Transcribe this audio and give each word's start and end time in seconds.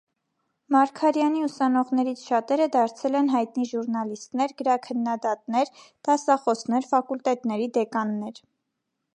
Մարգարյանի 0.75 1.41
ուսանողներից 1.47 2.23
շատերը 2.29 2.67
դարձել 2.75 3.19
են 3.19 3.29
հայտնի 3.33 3.67
ժուռնալիստներ, 3.73 4.55
գրաքննադատներ, 4.63 5.71
դասախոսներ, 6.09 6.89
ֆակուլտետների 6.95 7.73
դեկաններ։ 7.81 8.43